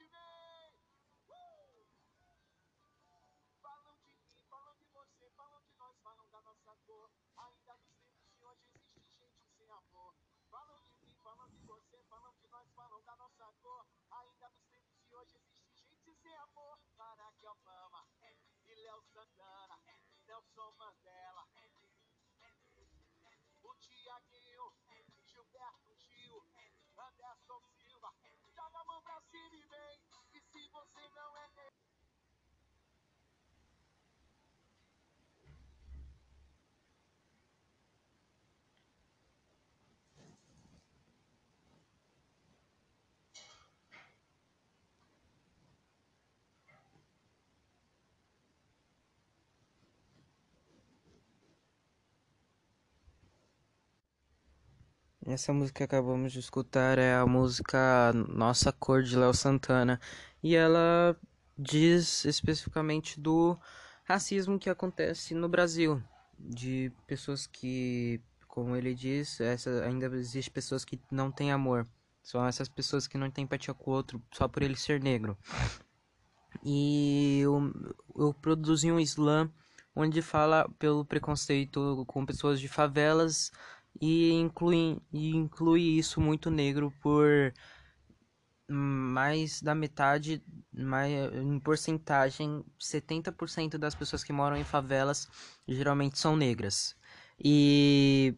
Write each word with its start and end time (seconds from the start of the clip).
te 0.00 0.06
ver. 0.08 0.72
Uh! 1.28 1.84
Falam 3.60 3.96
de 4.00 4.14
mim, 4.16 4.42
falam 4.48 4.74
de 4.78 4.86
você, 4.86 5.30
falam 5.36 5.60
de 5.60 5.74
nós, 5.76 5.96
falam 6.00 6.26
da 6.30 6.40
nossa 6.40 6.74
cor. 6.86 7.10
Ainda 7.36 7.76
nos 7.76 7.98
tempos 7.98 8.32
de 8.32 8.44
hoje 8.44 8.64
existe 8.64 9.12
gente 9.12 9.44
sem 9.58 9.70
amor. 9.70 10.14
Falam 10.50 10.80
de 10.84 10.96
mim, 10.96 11.14
falam 11.22 11.48
de 11.50 11.58
você, 11.58 12.02
falam 12.04 12.34
de 12.34 12.48
nós, 12.48 12.66
falam 12.72 13.02
da 13.04 13.16
nossa 13.16 13.52
cor. 13.60 13.86
Ainda 14.10 14.48
nos 14.48 14.64
tempos 14.68 15.02
de 15.04 15.14
hoje 15.14 15.36
existe 15.36 15.74
gente 15.74 16.14
sem 16.14 16.36
amor. 16.36 16.78
Barack 16.96 17.46
Obama, 17.46 18.06
e 18.66 18.74
Léo 18.74 19.02
Santana, 19.12 19.78
Nelson 20.26 20.72
Mandela, 20.78 21.46
o 23.62 23.74
Tiaguinho, 23.74 24.72
Gilberto 25.24 25.94
Gil, 25.94 26.46
André 26.96 27.29
Essa 55.26 55.52
música 55.52 55.78
que 55.78 55.84
acabamos 55.84 56.32
de 56.32 56.38
escutar 56.38 56.98
é 56.98 57.14
a 57.14 57.26
música 57.26 58.10
Nossa 58.28 58.72
Cor 58.72 59.02
de 59.02 59.14
Léo 59.14 59.34
Santana 59.34 60.00
e 60.42 60.56
ela 60.56 61.14
diz 61.58 62.24
especificamente 62.24 63.20
do 63.20 63.58
racismo 64.04 64.58
que 64.58 64.70
acontece 64.70 65.34
no 65.34 65.46
Brasil, 65.46 66.02
de 66.38 66.90
pessoas 67.06 67.46
que, 67.46 68.18
como 68.48 68.74
ele 68.74 68.94
diz, 68.94 69.38
essa, 69.42 69.84
ainda 69.84 70.06
existe 70.16 70.50
pessoas 70.50 70.86
que 70.86 70.98
não 71.10 71.30
têm 71.30 71.52
amor. 71.52 71.86
São 72.22 72.46
essas 72.46 72.68
pessoas 72.68 73.06
que 73.06 73.18
não 73.18 73.30
têm 73.30 73.44
empatia 73.44 73.74
com 73.74 73.90
o 73.90 73.94
outro 73.94 74.22
só 74.32 74.48
por 74.48 74.62
ele 74.62 74.76
ser 74.76 75.02
negro. 75.02 75.36
E 76.64 77.40
eu, 77.42 77.70
eu 78.16 78.32
produzi 78.32 78.90
um 78.90 78.98
slam 78.98 79.52
onde 79.94 80.22
fala 80.22 80.66
pelo 80.78 81.04
preconceito 81.04 82.04
com 82.06 82.24
pessoas 82.24 82.58
de 82.58 82.68
favelas 82.68 83.52
e 84.00 84.32
inclui, 84.32 84.98
e 85.12 85.36
inclui 85.36 85.82
isso 85.82 86.20
muito 86.20 86.50
negro 86.50 86.92
por 87.02 87.52
mais 88.68 89.60
da 89.60 89.74
metade, 89.74 90.42
mais, 90.72 91.12
em 91.34 91.58
porcentagem, 91.58 92.64
70% 92.78 93.76
das 93.76 93.94
pessoas 93.94 94.22
que 94.22 94.32
moram 94.32 94.56
em 94.56 94.64
favelas 94.64 95.28
geralmente 95.66 96.18
são 96.18 96.36
negras. 96.36 96.96
E 97.38 98.34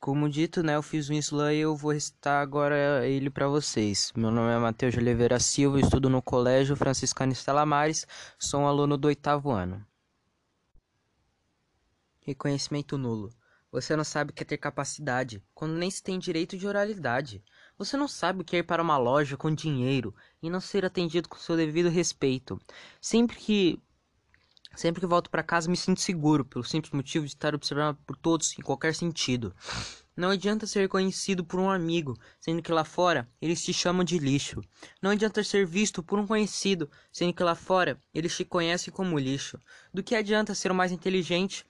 como 0.00 0.28
dito, 0.28 0.62
né, 0.62 0.76
eu 0.76 0.82
fiz 0.82 1.10
um 1.10 1.14
slam 1.14 1.52
e 1.52 1.58
eu 1.58 1.76
vou 1.76 1.92
recitar 1.92 2.42
agora 2.42 3.06
ele 3.06 3.28
para 3.30 3.48
vocês. 3.48 4.12
Meu 4.16 4.30
nome 4.30 4.52
é 4.52 4.58
Matheus 4.58 4.96
Oliveira 4.96 5.38
Silva, 5.38 5.80
estudo 5.80 6.08
no 6.08 6.22
Colégio 6.22 6.76
Franciscano 6.76 7.32
Estela 7.32 7.66
Mares, 7.66 8.06
sou 8.38 8.62
um 8.62 8.66
aluno 8.66 8.96
do 8.96 9.08
oitavo 9.08 9.50
ano. 9.50 9.84
Reconhecimento 12.20 12.96
nulo. 12.98 13.30
Você 13.70 13.96
não 13.96 14.04
sabe 14.04 14.30
o 14.30 14.34
que 14.34 14.42
é 14.42 14.46
ter 14.46 14.58
capacidade, 14.58 15.42
quando 15.54 15.74
nem 15.74 15.90
se 15.90 16.02
tem 16.02 16.18
direito 16.18 16.56
de 16.56 16.66
oralidade. 16.66 17.42
Você 17.76 17.96
não 17.96 18.08
sabe 18.08 18.40
o 18.40 18.44
que 18.44 18.56
é 18.56 18.58
ir 18.60 18.62
para 18.62 18.82
uma 18.82 18.96
loja 18.96 19.36
com 19.36 19.54
dinheiro 19.54 20.14
e 20.42 20.48
não 20.48 20.60
ser 20.60 20.84
atendido 20.84 21.28
com 21.28 21.36
seu 21.36 21.56
devido 21.56 21.88
respeito. 21.88 22.58
Sempre 23.00 23.36
que 23.36 23.82
sempre 24.74 25.00
que 25.00 25.06
volto 25.06 25.30
para 25.30 25.42
casa 25.42 25.70
me 25.70 25.76
sinto 25.76 26.00
seguro, 26.00 26.44
pelo 26.44 26.64
simples 26.64 26.92
motivo 26.92 27.24
de 27.24 27.32
estar 27.32 27.54
observado 27.54 27.98
por 28.06 28.16
todos 28.16 28.56
em 28.58 28.62
qualquer 28.62 28.94
sentido. 28.94 29.54
Não 30.16 30.30
adianta 30.30 30.66
ser 30.66 30.80
reconhecido 30.80 31.44
por 31.44 31.60
um 31.60 31.70
amigo, 31.70 32.16
sendo 32.40 32.62
que 32.62 32.72
lá 32.72 32.84
fora 32.84 33.28
eles 33.40 33.62
te 33.62 33.72
chamam 33.72 34.04
de 34.04 34.18
lixo. 34.18 34.62
Não 35.02 35.10
adianta 35.10 35.42
ser 35.44 35.66
visto 35.66 36.02
por 36.02 36.18
um 36.18 36.26
conhecido, 36.26 36.90
sendo 37.12 37.34
que 37.34 37.42
lá 37.42 37.54
fora 37.54 37.98
eles 38.14 38.34
te 38.34 38.44
conhecem 38.44 38.92
como 38.92 39.18
lixo. 39.18 39.60
Do 39.92 40.02
que 40.02 40.14
adianta 40.14 40.54
ser 40.54 40.70
o 40.70 40.74
mais 40.74 40.92
inteligente 40.92 41.66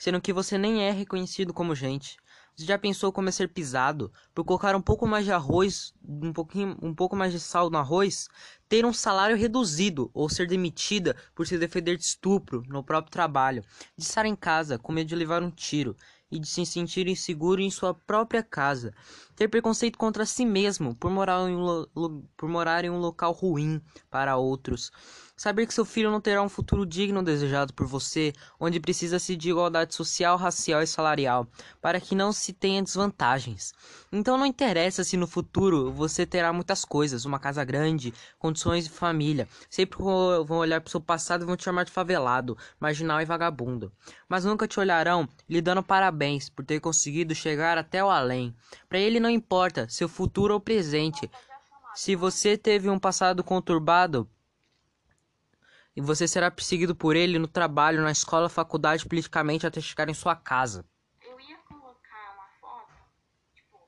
sendo 0.00 0.18
que 0.18 0.32
você 0.32 0.56
nem 0.56 0.82
é 0.82 0.90
reconhecido 0.90 1.52
como 1.52 1.74
gente. 1.74 2.16
Você 2.56 2.64
já 2.64 2.78
pensou 2.78 3.12
como 3.12 3.28
é 3.28 3.32
ser 3.32 3.50
pisado? 3.50 4.10
Por 4.34 4.44
colocar 4.44 4.74
um 4.74 4.80
pouco 4.80 5.06
mais 5.06 5.26
de 5.26 5.30
arroz, 5.30 5.92
um 6.02 6.32
pouquinho, 6.32 6.74
um 6.82 6.94
pouco 6.94 7.14
mais 7.14 7.32
de 7.32 7.38
sal 7.38 7.68
no 7.68 7.76
arroz, 7.76 8.26
ter 8.66 8.86
um 8.86 8.94
salário 8.94 9.36
reduzido 9.36 10.10
ou 10.14 10.28
ser 10.30 10.46
demitida 10.46 11.14
por 11.34 11.46
se 11.46 11.58
defender 11.58 11.98
de 11.98 12.02
estupro 12.02 12.62
no 12.66 12.82
próprio 12.82 13.12
trabalho, 13.12 13.62
de 13.94 14.02
estar 14.04 14.24
em 14.24 14.34
casa 14.34 14.78
com 14.78 14.90
medo 14.90 15.06
de 15.06 15.14
levar 15.14 15.42
um 15.42 15.50
tiro 15.50 15.94
e 16.30 16.38
de 16.38 16.48
se 16.48 16.64
sentir 16.64 17.08
inseguro 17.08 17.60
em 17.60 17.70
sua 17.70 17.92
própria 17.92 18.42
casa, 18.42 18.94
ter 19.34 19.48
preconceito 19.48 19.98
contra 19.98 20.24
si 20.24 20.44
mesmo 20.46 20.94
por 20.94 21.10
morar 21.10 21.48
em 21.48 21.56
um, 21.56 22.22
por 22.36 22.48
morar 22.48 22.84
em 22.84 22.90
um 22.90 22.98
local 22.98 23.32
ruim 23.32 23.80
para 24.10 24.36
outros, 24.36 24.92
Saber 25.40 25.66
que 25.66 25.72
seu 25.72 25.86
filho 25.86 26.10
não 26.10 26.20
terá 26.20 26.42
um 26.42 26.50
futuro 26.50 26.84
digno 26.84 27.22
desejado 27.22 27.72
por 27.72 27.86
você, 27.86 28.34
onde 28.60 28.78
precisa-se 28.78 29.34
de 29.34 29.48
igualdade 29.48 29.94
social, 29.94 30.36
racial 30.36 30.82
e 30.82 30.86
salarial, 30.86 31.48
para 31.80 31.98
que 31.98 32.14
não 32.14 32.30
se 32.30 32.52
tenha 32.52 32.82
desvantagens. 32.82 33.72
Então 34.12 34.36
não 34.36 34.44
interessa 34.44 35.02
se 35.02 35.16
no 35.16 35.26
futuro 35.26 35.90
você 35.90 36.26
terá 36.26 36.52
muitas 36.52 36.84
coisas, 36.84 37.24
uma 37.24 37.38
casa 37.38 37.64
grande, 37.64 38.12
condições 38.38 38.84
de 38.84 38.90
família. 38.90 39.48
Sempre 39.70 39.96
vão 39.96 40.58
olhar 40.58 40.78
para 40.78 40.88
o 40.88 40.90
seu 40.90 41.00
passado 41.00 41.42
e 41.42 41.46
vão 41.46 41.56
te 41.56 41.64
chamar 41.64 41.84
de 41.84 41.90
favelado, 41.90 42.54
marginal 42.78 43.18
e 43.22 43.24
vagabundo. 43.24 43.90
Mas 44.28 44.44
nunca 44.44 44.68
te 44.68 44.78
olharão 44.78 45.26
lhe 45.48 45.62
dando 45.62 45.82
parabéns 45.82 46.19
por 46.54 46.64
ter 46.64 46.80
conseguido 46.80 47.34
chegar 47.34 47.78
até 47.78 48.04
o 48.04 48.10
além. 48.10 48.54
Para 48.88 48.98
ele 48.98 49.18
não 49.18 49.30
importa 49.30 49.88
seu 49.88 50.08
futuro 50.08 50.54
ou 50.54 50.60
presente. 50.60 51.30
Se 51.94 52.14
você 52.14 52.56
teve 52.56 52.88
um 52.90 52.98
passado 52.98 53.42
conturbado, 53.42 54.28
e 55.96 56.00
você 56.00 56.26
será 56.26 56.50
perseguido 56.50 56.94
por 56.94 57.16
ele 57.16 57.38
no 57.38 57.48
trabalho, 57.48 58.02
na 58.02 58.10
escola, 58.10 58.48
faculdade, 58.48 59.06
politicamente 59.06 59.66
até 59.66 59.80
chegar 59.80 60.08
em 60.08 60.14
sua 60.14 60.36
casa. 60.36 60.84
Eu 61.22 61.38
ia 61.40 61.58
colocar 61.58 62.34
uma 62.34 62.48
foto, 62.60 62.92
tipo. 63.54 63.78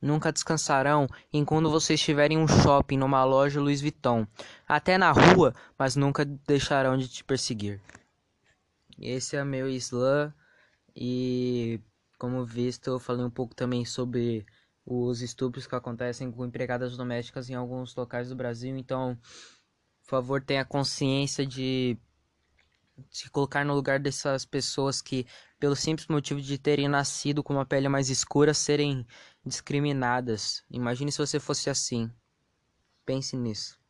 Nunca 0.00 0.32
descansarão 0.32 1.06
enquanto 1.32 1.70
você 1.70 1.94
estiver 1.94 2.32
em 2.32 2.38
um 2.38 2.48
shopping, 2.48 2.98
numa 2.98 3.24
loja 3.24 3.60
Louis 3.60 3.80
Vuitton, 3.80 4.26
até 4.66 4.98
na 4.98 5.12
rua, 5.12 5.54
mas 5.78 5.96
nunca 5.96 6.24
deixarão 6.24 6.96
de 6.96 7.08
te 7.08 7.24
perseguir. 7.24 7.80
Esse 8.98 9.36
é 9.36 9.44
meu 9.44 9.68
slam 9.68 10.32
e 10.94 11.80
como 12.18 12.44
visto 12.44 12.88
eu 12.88 12.98
falei 12.98 13.24
um 13.24 13.30
pouco 13.30 13.54
também 13.54 13.84
sobre 13.84 14.46
os 14.86 15.22
estupros 15.22 15.66
que 15.66 15.74
acontecem 15.74 16.30
com 16.30 16.44
empregadas 16.44 16.96
domésticas 16.96 17.48
em 17.50 17.54
alguns 17.54 17.94
locais 17.94 18.28
do 18.28 18.36
Brasil. 18.36 18.76
Então, 18.76 19.18
por 20.02 20.08
favor, 20.08 20.42
tenha 20.42 20.64
consciência 20.64 21.46
de 21.46 21.98
se 23.10 23.28
colocar 23.30 23.64
no 23.64 23.74
lugar 23.74 23.98
dessas 23.98 24.44
pessoas 24.44 25.02
que, 25.02 25.26
pelo 25.58 25.74
simples 25.74 26.06
motivo 26.08 26.40
de 26.40 26.58
terem 26.58 26.88
nascido 26.88 27.42
com 27.42 27.54
uma 27.54 27.66
pele 27.66 27.88
mais 27.88 28.08
escura, 28.08 28.54
serem 28.54 29.06
discriminadas. 29.44 30.62
Imagine 30.70 31.10
se 31.10 31.18
você 31.18 31.40
fosse 31.40 31.68
assim. 31.68 32.10
Pense 33.04 33.36
nisso. 33.36 33.83